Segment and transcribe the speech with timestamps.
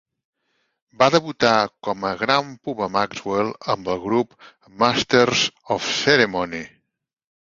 [1.01, 1.51] Va debutar
[1.87, 4.33] com a Grand Puba Maxwell amb el grup
[4.83, 5.43] Masters
[5.77, 6.65] of Ceremony.